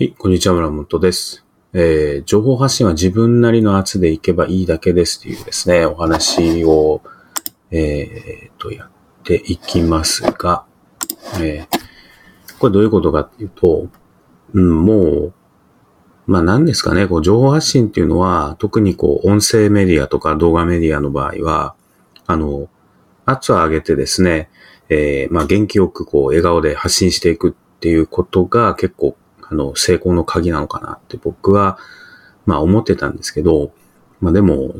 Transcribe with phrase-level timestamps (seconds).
[0.00, 1.44] はい、こんにちは、村本です。
[1.72, 7.02] えー、情報発信は自分なりの圧でいけばいいだけですというですね、お話を、
[7.72, 8.90] えー、と、やっ
[9.24, 10.64] ていきますが、
[11.42, 13.88] えー、これどういうことかっていうと、
[14.54, 15.32] うん、もう、
[16.28, 21.74] まあ何ですかね、こう、情報発信っていうのは、特にこう、音声メディアとか動画メディアの場合は、
[22.28, 22.68] あの、
[23.24, 24.48] 圧を上げてですね、
[24.90, 29.16] えー、まあ元気よくこう、笑顔で発信していくっていうことが結構
[29.50, 31.78] あの、成功の鍵なのかなって僕は、
[32.46, 33.72] まあ思ってたんですけど、
[34.20, 34.74] まあでも、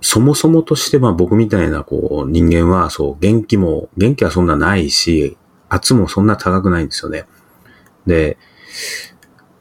[0.00, 5.36] そもそもとしてまあ僕みたいなこう人間はそう元気も、元気はそんなないし、
[5.68, 7.26] 圧もそんな高くないんですよね。
[8.06, 8.38] で、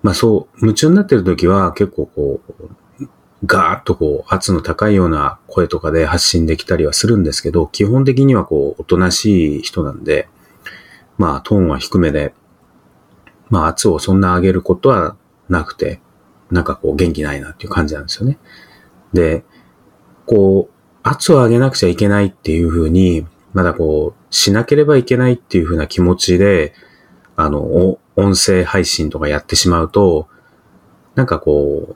[0.01, 2.69] まあそう、夢中になってる時は結構こう、
[3.45, 10.27] ガーッとこう圧の高いような声とかで発信できたりはするんですけど、基本的にはこうおとなしい人なんで、
[11.17, 12.33] まあトーンは低めで、
[13.49, 15.15] まあ圧をそんな上げることは
[15.49, 16.01] なくて、
[16.51, 18.37] なんかこう元気ないなっていう感じなんですよね。
[19.13, 19.43] で、
[20.25, 20.73] こう、
[21.03, 26.73] 圧を上げなくちゃいけないっていうふうに、まだこう、しなければいけないっていうふうな気持ちで、
[27.35, 30.27] あの、音声配信とかやってしまうと、
[31.15, 31.95] なんかこ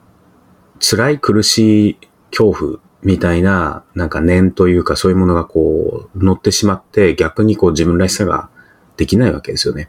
[0.80, 1.98] 辛い苦しい
[2.30, 8.48] 恐怖みたいな、なんか念というかそういうものがこう、乗ってしまって、逆にこう自分らしさが
[8.96, 9.88] できないわけですよね。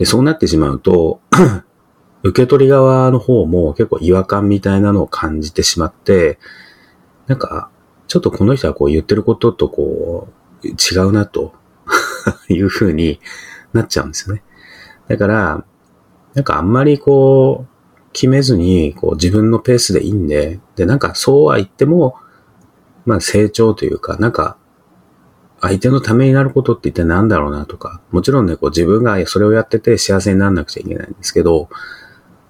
[0.00, 1.20] で、そうなってしまうと、
[2.24, 6.38] 受け取り側の方も結構違和感みたいなのを感じてしまって、
[7.26, 7.70] なんか、
[8.08, 10.28] ちょっとこの人はこう言ってることとこ
[10.64, 11.52] う、違うなと
[12.48, 13.20] いう風に
[13.74, 14.42] なっちゃうんですよね。
[15.06, 15.64] だから、
[16.32, 22.16] なんかあんまりこう、決めずに、こう自分のペースでいいんで、で、なんかそうは言っても、
[23.04, 24.56] まあ成長というか、なんか
[25.60, 31.68] 相手のためになることって一体何だろうなとか、もちろんね、こう自分がそれをやってて幸せにならなくちゃいけないんですけど、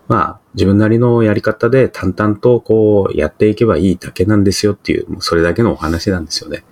[0.09, 6.65] まあ自分なりのやり方で淡々とこうやっていけばいいだけなんですよっていう、もうそれだけのお話なんですよね。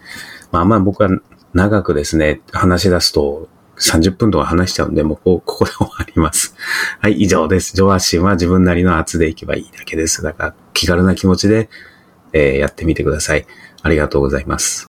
[0.53, 1.11] まあまあ僕は
[1.55, 3.49] 長くですね、話し出すと
[3.79, 6.55] 30分とか話しちゃうんで、もうここで終わります。
[7.01, 7.75] はい、以上です。
[7.75, 10.23] 上発信は自分なりの圧でいけばいいだけです。
[10.23, 11.69] だから気軽な気持ちで、
[12.33, 13.47] えーやってみてください。
[13.83, 14.87] ありがとうございます。